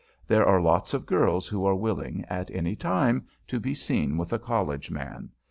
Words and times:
There 0.25 0.47
are 0.47 0.59
lots 0.59 0.95
of 0.95 1.05
girls 1.05 1.47
who 1.47 1.63
are 1.67 1.75
willing, 1.75 2.25
at 2.27 2.49
any 2.49 2.75
time, 2.75 3.27
to 3.45 3.59
be 3.59 3.75
seen 3.75 4.17
with 4.17 4.33
a 4.33 4.39
College 4.39 4.89
man. 4.89 5.29